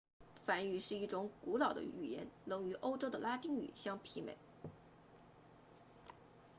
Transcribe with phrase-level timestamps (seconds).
[0.43, 4.35] 梵语是一种古老的语言能与欧洲的拉丁语相媲美